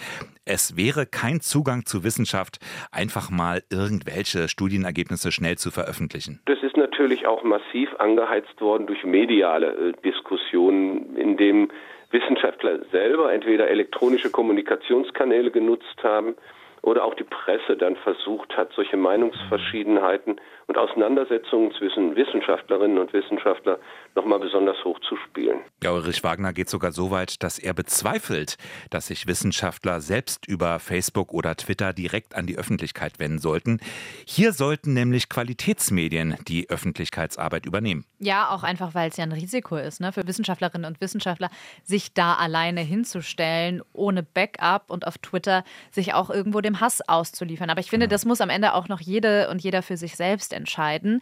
Es 0.46 0.76
wäre 0.78 1.06
kein 1.06 1.42
Zugang 1.42 1.86
zu 1.86 2.04
Wissenschaft, 2.04 2.60
einfach 2.92 3.30
mal 3.30 3.62
irgendwelche 3.70 4.48
Studienergebnisse 4.48 5.32
schnell 5.32 5.58
zu 5.58 5.70
veröffentlichen. 5.70 6.42
Das 6.46 6.58
ist 6.64 6.78
natürlich 6.78 7.28
auch 7.28 7.44
massiv 7.44 7.90
angeheizt 8.00 8.60
worden 8.60 8.88
durch 8.88 9.04
mediale 9.04 9.68
äh, 9.68 9.94
Diskussionen, 10.04 11.16
in 11.16 11.38
dem 11.38 11.70
Wissenschaftler 12.12 12.80
selber 12.92 13.32
entweder 13.32 13.70
elektronische 13.70 14.32
Kommunikationskanäle 14.32 15.52
genutzt 15.52 16.02
haben 16.02 16.36
oder 16.82 17.04
auch 17.04 17.16
die 17.16 17.24
Presse 17.24 17.78
dann 17.78 17.96
versucht 17.98 18.56
hat, 18.56 18.72
solche 18.76 18.98
Meinungsverschiedenheiten 18.98 20.40
und 20.68 20.78
Auseinandersetzungen 20.78 21.72
zwischen 21.74 22.16
Wissenschaftlerinnen 22.16 23.00
und 23.00 23.12
Wissenschaftlern 23.12 23.80
nochmal 24.16 24.40
besonders 24.40 24.78
hoch 24.86 25.00
zu 25.00 25.16
spielen. 25.18 25.62
Ja, 25.84 25.92
Ulrich 25.92 26.24
Wagner 26.24 26.54
geht 26.54 26.70
sogar 26.70 26.92
so 26.92 27.10
weit, 27.10 27.42
dass 27.42 27.58
er 27.58 27.74
bezweifelt, 27.74 28.58
dass 28.92 29.08
sich 29.08 29.26
Wissenschaftler 29.26 30.00
selbst 30.00 30.48
über 30.48 30.80
Facebook 30.80 31.34
oder 31.34 31.56
Twitter 31.56 31.92
direkt 31.94 32.36
an 32.36 32.46
die 32.46 32.58
Öffentlichkeit 32.58 33.20
wenden 33.20 33.40
sollten. 33.40 33.80
Hier 34.26 34.54
sollten 34.54 34.94
nämlich 34.94 35.30
Qualitätsmedien 35.30 36.36
die 36.48 36.70
Öffentlichkeitsarbeit 36.70 37.66
übernehmen. 37.66 38.06
Ja, 38.20 38.50
auch 38.52 38.64
einfach, 38.64 38.94
weil 38.94 39.10
es 39.10 39.18
ja 39.18 39.24
ein 39.24 39.32
Risiko 39.32 39.76
ist, 39.76 40.02
ne, 40.02 40.12
für 40.12 40.28
Wissenschaftlerinnen 40.28 40.86
und 40.86 41.02
Wissenschaftler, 41.02 41.50
sich 41.84 42.14
da 42.14 42.36
alleine 42.36 42.82
hinzustellen, 42.82 43.82
ohne 43.94 44.22
Backup 44.22 44.92
und 44.92 45.08
auf 45.08 45.18
Twitter 45.18 45.64
sich 45.90 46.14
auch 46.14 46.30
irgendwo 46.30 46.62
dem 46.70 46.80
Hass 46.80 47.02
auszuliefern. 47.08 47.70
Aber 47.70 47.82
ich 47.82 47.90
finde, 47.90 48.08
das 48.08 48.26
muss 48.26 48.42
am 48.42 48.50
Ende 48.50 48.74
auch 48.74 48.88
noch 48.88 49.02
jede 49.02 49.50
und 49.50 49.62
jeder 49.62 49.82
für 49.82 49.98
sich 49.98 50.16
selbst 50.16 50.54
entscheiden. 50.54 51.22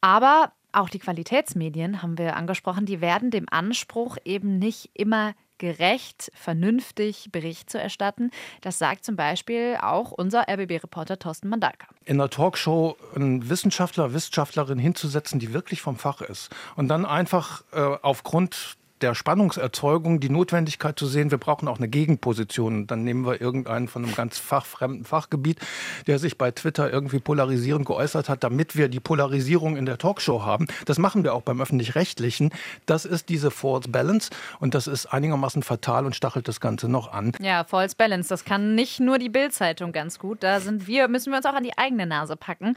Aber 0.00 0.52
auch 0.72 0.88
die 0.88 0.98
Qualitätsmedien, 0.98 2.02
haben 2.02 2.16
wir 2.18 2.36
angesprochen, 2.36 2.86
die 2.86 3.00
werden 3.00 3.30
dem 3.30 3.46
Anspruch 3.50 4.16
eben 4.24 4.58
nicht 4.58 4.90
immer 4.94 5.34
gerecht, 5.58 6.32
vernünftig 6.34 7.28
Bericht 7.30 7.68
zu 7.68 7.78
erstatten. 7.78 8.30
Das 8.62 8.78
sagt 8.78 9.04
zum 9.04 9.14
Beispiel 9.14 9.76
auch 9.80 10.10
unser 10.10 10.48
RBB-Reporter 10.48 11.18
Thorsten 11.18 11.48
Mandalka. 11.48 11.86
In 12.06 12.18
einer 12.18 12.30
Talkshow 12.30 12.96
einen 13.14 13.48
Wissenschaftler, 13.50 14.14
Wissenschaftlerin 14.14 14.78
hinzusetzen, 14.78 15.38
die 15.38 15.52
wirklich 15.52 15.82
vom 15.82 15.96
Fach 15.96 16.22
ist 16.22 16.48
und 16.76 16.88
dann 16.88 17.04
einfach 17.04 17.62
äh, 17.72 17.78
aufgrund 17.78 18.78
der 19.02 19.14
Spannungserzeugung 19.14 20.20
die 20.20 20.30
Notwendigkeit 20.30 20.98
zu 20.98 21.06
sehen, 21.06 21.30
wir 21.30 21.38
brauchen 21.38 21.68
auch 21.68 21.78
eine 21.78 21.88
Gegenposition. 21.88 22.86
Dann 22.86 23.04
nehmen 23.04 23.26
wir 23.26 23.40
irgendeinen 23.40 23.88
von 23.88 24.04
einem 24.04 24.14
ganz 24.14 24.38
fachfremden 24.38 25.04
Fachgebiet, 25.04 25.58
der 26.06 26.18
sich 26.18 26.38
bei 26.38 26.50
Twitter 26.50 26.92
irgendwie 26.92 27.18
polarisierend 27.18 27.86
geäußert 27.86 28.28
hat, 28.28 28.44
damit 28.44 28.76
wir 28.76 28.88
die 28.88 29.00
Polarisierung 29.00 29.76
in 29.76 29.86
der 29.86 29.98
Talkshow 29.98 30.44
haben. 30.44 30.66
Das 30.84 30.98
machen 30.98 31.24
wir 31.24 31.34
auch 31.34 31.42
beim 31.42 31.60
öffentlich-rechtlichen. 31.60 32.50
Das 32.86 33.04
ist 33.04 33.28
diese 33.28 33.50
False 33.50 33.88
Balance 33.88 34.30
und 34.58 34.74
das 34.74 34.86
ist 34.86 35.06
einigermaßen 35.06 35.62
fatal 35.62 36.06
und 36.06 36.14
stachelt 36.14 36.48
das 36.48 36.60
Ganze 36.60 36.88
noch 36.88 37.12
an. 37.12 37.32
Ja, 37.40 37.64
False 37.64 37.96
Balance, 37.96 38.28
das 38.28 38.44
kann 38.44 38.74
nicht 38.74 39.00
nur 39.00 39.18
die 39.18 39.28
Bild-Zeitung 39.28 39.92
ganz 39.92 40.18
gut. 40.18 40.42
Da 40.42 40.60
sind 40.60 40.86
wir, 40.86 41.08
müssen 41.08 41.32
wir 41.32 41.38
uns 41.38 41.46
auch 41.46 41.54
an 41.54 41.64
die 41.64 41.76
eigene 41.76 42.06
Nase 42.06 42.36
packen. 42.36 42.76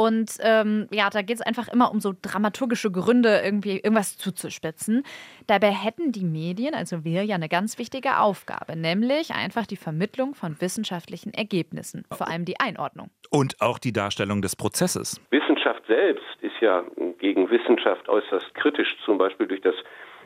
Und 0.00 0.38
ähm, 0.42 0.86
ja, 0.92 1.10
da 1.10 1.22
geht 1.22 1.38
es 1.38 1.42
einfach 1.42 1.66
immer 1.66 1.90
um 1.90 1.98
so 1.98 2.14
dramaturgische 2.22 2.92
Gründe, 2.92 3.40
irgendwie 3.44 3.78
irgendwas 3.78 4.16
zuzuspitzen. 4.16 5.02
Dabei 5.48 5.72
hätten 5.72 6.12
die 6.12 6.24
Medien, 6.24 6.72
also 6.72 7.04
wir, 7.04 7.24
ja 7.24 7.34
eine 7.34 7.48
ganz 7.48 7.80
wichtige 7.80 8.18
Aufgabe, 8.20 8.76
nämlich 8.76 9.34
einfach 9.34 9.66
die 9.66 9.76
Vermittlung 9.76 10.36
von 10.36 10.60
wissenschaftlichen 10.60 11.34
Ergebnissen, 11.34 12.04
vor 12.16 12.28
allem 12.28 12.44
die 12.44 12.60
Einordnung. 12.60 13.10
Und 13.30 13.60
auch 13.60 13.80
die 13.80 13.92
Darstellung 13.92 14.40
des 14.40 14.54
Prozesses. 14.54 15.20
Wissenschaft 15.30 15.82
selbst 15.88 16.24
ist 16.42 16.60
ja 16.60 16.84
gegen 17.18 17.50
Wissenschaft 17.50 18.08
äußerst 18.08 18.54
kritisch, 18.54 18.96
zum 19.04 19.18
Beispiel 19.18 19.48
durch 19.48 19.62
das 19.62 19.74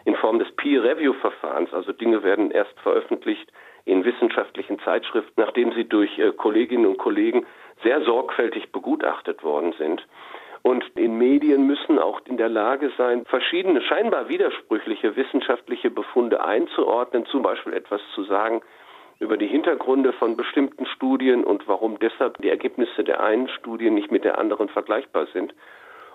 in 0.05 0.17
Form 0.17 0.39
des 0.39 0.55
Peer-Review-Verfahrens. 0.57 1.73
Also 1.73 1.93
Dinge 1.93 2.23
werden 2.23 2.51
erst 2.51 2.79
veröffentlicht 2.81 3.51
in 3.85 4.05
wissenschaftlichen 4.05 4.79
Zeitschriften, 4.81 5.41
nachdem 5.41 5.73
sie 5.73 5.85
durch 5.85 6.19
äh, 6.19 6.33
Kolleginnen 6.33 6.87
und 6.87 6.99
Kollegen 6.99 7.47
sehr 7.83 8.03
sorgfältig 8.03 8.73
begutachtet 8.73 9.43
worden 9.43 9.75
sind. 9.79 10.07
Und 10.63 10.85
in 10.95 11.19
Medien 11.19 11.67
müssen 11.67 11.99
auch 11.99 12.21
in 12.27 12.37
der 12.37 12.49
Lage 12.49 12.93
sein, 12.97 13.25
verschiedene 13.27 13.83
scheinbar 13.83 14.29
widersprüchliche 14.29 15.17
wissenschaftliche 15.17 15.91
Befunde 15.91 16.45
einzuordnen, 16.45 17.27
zum 17.27 17.43
Beispiel 17.43 17.73
etwas 17.73 18.01
zu 18.15 18.23
sagen 18.25 18.63
über 19.19 19.37
die 19.37 19.47
Hintergründe 19.47 20.13
von 20.13 20.37
bestimmten 20.37 20.87
Studien 20.87 21.45
und 21.45 21.67
warum 21.69 21.99
deshalb 21.99 22.39
die 22.39 22.49
Ergebnisse 22.49 23.05
der 23.05 23.23
einen 23.23 23.49
Studie 23.49 23.91
nicht 23.91 24.11
mit 24.11 24.25
der 24.25 24.39
anderen 24.39 24.69
vergleichbar 24.69 25.27
sind. 25.33 25.55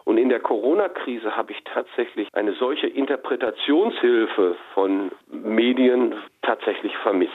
Und 0.07 0.17
in 0.17 0.29
der 0.29 0.39
Corona-Krise 0.39 1.35
habe 1.35 1.51
ich 1.51 1.61
tatsächlich 1.65 2.29
eine 2.31 2.53
solche 2.53 2.87
Interpretationshilfe 2.87 4.55
von 4.73 5.11
Medien 5.29 6.15
tatsächlich 6.43 6.95
vermisst. 7.03 7.33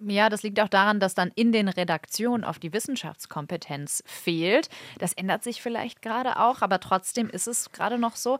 Ja, 0.00 0.28
das 0.28 0.42
liegt 0.42 0.60
auch 0.60 0.68
daran, 0.68 1.00
dass 1.00 1.14
dann 1.14 1.30
in 1.34 1.50
den 1.50 1.70
Redaktionen 1.70 2.44
auf 2.44 2.58
die 2.58 2.74
Wissenschaftskompetenz 2.74 4.02
fehlt. 4.06 4.68
Das 4.98 5.14
ändert 5.14 5.42
sich 5.42 5.62
vielleicht 5.62 6.02
gerade 6.02 6.38
auch, 6.38 6.60
aber 6.60 6.78
trotzdem 6.78 7.30
ist 7.30 7.46
es 7.46 7.72
gerade 7.72 7.98
noch 7.98 8.16
so. 8.16 8.38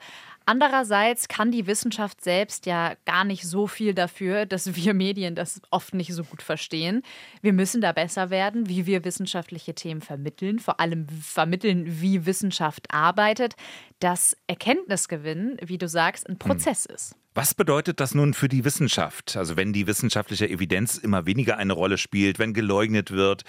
Andererseits 0.51 1.29
kann 1.29 1.53
die 1.53 1.69
Wissenschaft 1.69 2.25
selbst 2.25 2.67
ja 2.67 2.95
gar 3.05 3.23
nicht 3.23 3.47
so 3.47 3.69
viel 3.69 3.95
dafür, 3.95 4.47
dass 4.47 4.75
wir 4.75 4.95
Medien 4.95 5.37
das 5.37 5.63
oft 5.71 5.95
nicht 5.95 6.13
so 6.13 6.25
gut 6.25 6.43
verstehen. 6.43 7.03
Wir 7.41 7.53
müssen 7.53 7.81
da 7.81 7.93
besser 7.93 8.31
werden, 8.31 8.69
wie 8.69 8.85
wir 8.85 9.05
wissenschaftliche 9.05 9.77
Themen 9.77 10.01
vermitteln, 10.01 10.59
vor 10.59 10.81
allem 10.81 11.07
vermitteln, 11.09 12.01
wie 12.01 12.27
Wissenschaft 12.27 12.93
arbeitet, 12.93 13.55
dass 14.01 14.37
Erkenntnisgewinn, 14.49 15.57
wie 15.65 15.79
du 15.79 15.87
sagst, 15.87 16.29
ein 16.29 16.33
hm. 16.33 16.39
Prozess 16.41 16.87
hm. 16.89 16.97
ist. 16.97 17.15
Was 17.33 17.55
bedeutet 17.55 18.01
das 18.01 18.13
nun 18.13 18.35
für 18.35 18.49
die 18.49 18.65
Wissenschaft? 18.65 19.37
Also 19.37 19.57
wenn 19.57 19.73
die 19.73 19.87
wissenschaftliche 19.87 20.49
Evidenz 20.49 20.99
immer 20.99 21.27
weniger 21.27 21.59
eine 21.59 21.75
Rolle 21.75 21.97
spielt, 21.97 22.41
wenn 22.41 22.55
geleugnet 22.55 23.13
wird, 23.13 23.45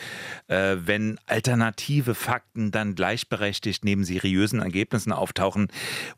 äh, 0.48 0.75
wenn 0.86 1.20
alternative 1.25 2.13
Fakten 2.13 2.70
dann 2.70 2.93
gleichberechtigt 2.93 3.84
neben 3.84 4.03
seriösen 4.03 4.62
Ergebnissen 4.62 5.12
auftauchen, 5.12 5.70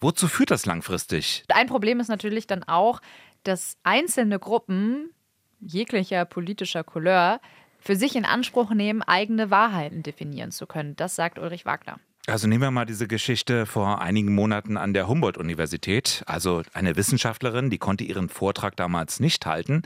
wozu 0.01 0.27
führt 0.27 0.51
das 0.51 0.65
langfristig? 0.73 1.43
Ein 1.49 1.67
Problem 1.67 1.99
ist 1.99 2.07
natürlich 2.07 2.47
dann 2.47 2.63
auch, 2.63 2.99
dass 3.43 3.77
einzelne 3.83 4.39
Gruppen 4.39 5.11
jeglicher 5.59 6.25
politischer 6.25 6.83
Couleur 6.83 7.39
für 7.79 7.95
sich 7.95 8.15
in 8.15 8.25
Anspruch 8.25 8.71
nehmen, 8.71 9.01
eigene 9.01 9.51
Wahrheiten 9.51 10.03
definieren 10.03 10.51
zu 10.51 10.65
können. 10.65 10.95
Das 10.95 11.15
sagt 11.15 11.37
Ulrich 11.37 11.65
Wagner. 11.65 11.99
Also 12.25 12.47
nehmen 12.47 12.61
wir 12.61 12.71
mal 12.71 12.85
diese 12.85 13.05
Geschichte 13.05 13.65
vor 13.65 14.01
einigen 14.01 14.33
Monaten 14.33 14.77
an 14.77 14.93
der 14.93 15.09
Humboldt-Universität. 15.09 16.23
Also 16.25 16.61
eine 16.73 16.95
Wissenschaftlerin, 16.95 17.69
die 17.69 17.77
konnte 17.77 18.05
ihren 18.05 18.29
Vortrag 18.29 18.77
damals 18.77 19.19
nicht 19.19 19.45
halten, 19.45 19.81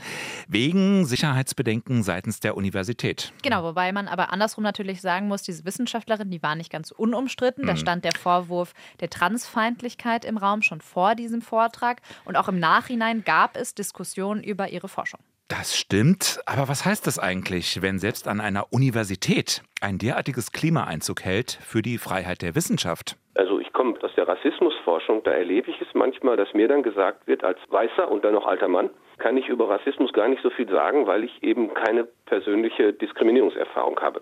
wegen 0.46 1.04
Sicherheitsbedenken 1.04 2.04
seitens 2.04 2.38
der 2.38 2.56
Universität. 2.56 3.32
Genau, 3.42 3.64
wobei 3.64 3.90
man 3.90 4.06
aber 4.06 4.32
andersrum 4.32 4.62
natürlich 4.62 5.00
sagen 5.00 5.26
muss, 5.26 5.42
diese 5.42 5.64
Wissenschaftlerin, 5.64 6.30
die 6.30 6.40
war 6.40 6.54
nicht 6.54 6.70
ganz 6.70 6.92
unumstritten. 6.92 7.66
Da 7.66 7.72
mhm. 7.72 7.78
stand 7.78 8.04
der 8.04 8.12
Vorwurf 8.14 8.72
der 9.00 9.10
Transfeindlichkeit 9.10 10.24
im 10.24 10.36
Raum 10.36 10.62
schon 10.62 10.80
vor 10.80 11.16
diesem 11.16 11.42
Vortrag. 11.42 12.02
Und 12.24 12.36
auch 12.36 12.46
im 12.46 12.60
Nachhinein 12.60 13.24
gab 13.24 13.56
es 13.56 13.74
Diskussionen 13.74 14.44
über 14.44 14.68
ihre 14.68 14.88
Forschung. 14.88 15.18
Das 15.48 15.78
stimmt, 15.78 16.40
aber 16.44 16.68
was 16.68 16.84
heißt 16.84 17.06
das 17.06 17.18
eigentlich, 17.18 17.80
wenn 17.80 17.98
selbst 17.98 18.28
an 18.28 18.42
einer 18.42 18.66
Universität 18.70 19.62
ein 19.80 19.96
derartiges 19.96 20.52
Klima 20.52 20.84
Einzug 20.84 21.24
hält 21.24 21.52
für 21.62 21.80
die 21.80 21.96
Freiheit 21.96 22.42
der 22.42 22.54
Wissenschaft? 22.54 23.16
Also 23.34 23.58
ich 23.58 23.72
komme 23.72 23.94
aus 24.02 24.14
der 24.14 24.28
Rassismusforschung, 24.28 25.22
da 25.24 25.30
erlebe 25.30 25.70
ich 25.70 25.80
es 25.80 25.88
manchmal, 25.94 26.36
dass 26.36 26.52
mir 26.52 26.68
dann 26.68 26.82
gesagt 26.82 27.26
wird, 27.26 27.44
als 27.44 27.58
weißer 27.70 28.10
und 28.10 28.26
dann 28.26 28.34
noch 28.34 28.46
alter 28.46 28.68
Mann, 28.68 28.90
kann 29.16 29.38
ich 29.38 29.48
über 29.48 29.70
Rassismus 29.70 30.12
gar 30.12 30.28
nicht 30.28 30.42
so 30.42 30.50
viel 30.50 30.68
sagen, 30.68 31.06
weil 31.06 31.24
ich 31.24 31.42
eben 31.42 31.72
keine 31.72 32.04
persönliche 32.26 32.92
Diskriminierungserfahrung 32.92 33.98
habe. 34.00 34.20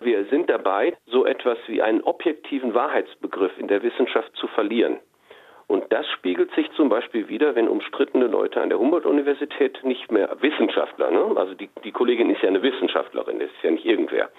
Wir 0.00 0.24
sind 0.26 0.50
dabei, 0.50 0.96
so 1.06 1.24
etwas 1.24 1.58
wie 1.68 1.82
einen 1.82 2.02
objektiven 2.02 2.74
Wahrheitsbegriff 2.74 3.56
in 3.58 3.68
der 3.68 3.82
Wissenschaft 3.82 4.34
zu 4.34 4.48
verlieren. 4.48 4.98
Und 5.68 5.84
das 5.92 6.08
spiegelt 6.08 6.50
sich 6.54 6.70
zum 6.72 6.88
Beispiel 6.88 7.28
wieder, 7.28 7.54
wenn 7.54 7.68
umstrittene 7.68 8.26
Leute 8.26 8.60
an 8.62 8.70
der 8.70 8.78
Humboldt-Universität 8.78 9.84
nicht 9.84 10.10
mehr 10.10 10.34
Wissenschaftler, 10.40 11.10
ne? 11.10 11.36
also 11.36 11.52
die, 11.54 11.68
die 11.84 11.92
Kollegin 11.92 12.30
ist 12.30 12.40
ja 12.40 12.48
eine 12.48 12.62
Wissenschaftlerin, 12.62 13.38
das 13.38 13.50
ist 13.50 13.62
ja 13.62 13.70
nicht 13.70 13.84
irgendwer. 13.84 14.30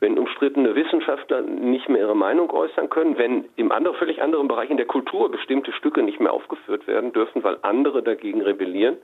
Wenn 0.00 0.18
umstrittene 0.18 0.74
Wissenschaftler 0.74 1.42
nicht 1.42 1.90
mehr 1.90 2.00
ihre 2.00 2.16
Meinung 2.16 2.50
äußern 2.50 2.88
können, 2.88 3.18
wenn 3.18 3.44
im 3.56 3.70
anderen, 3.70 3.98
völlig 3.98 4.22
anderen 4.22 4.48
Bereich 4.48 4.70
in 4.70 4.78
der 4.78 4.86
Kultur 4.86 5.30
bestimmte 5.30 5.72
Stücke 5.72 6.02
nicht 6.02 6.20
mehr 6.20 6.32
aufgeführt 6.32 6.86
werden 6.86 7.12
dürfen, 7.12 7.44
weil 7.44 7.58
andere 7.60 8.02
dagegen 8.02 8.40
rebellieren. 8.40 8.96